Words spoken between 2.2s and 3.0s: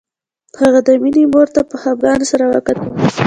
سره وکتل